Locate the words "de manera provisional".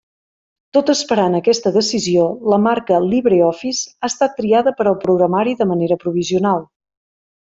5.61-6.67